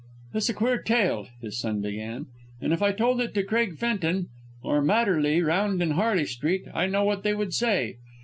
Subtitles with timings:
[0.33, 2.25] "It's a queer tale," his son began,
[2.59, 4.29] "and if I told it to Craig Fenton,
[4.63, 7.97] or Madderley round in Harley Street I know what they would say.